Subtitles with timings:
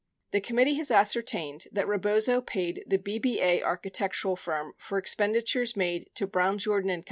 [0.31, 5.75] 96 The committee has ascertained that Rebozo paid the BBA archi tectural firm for expenditures
[5.75, 6.99] made to Brown Jordan Co.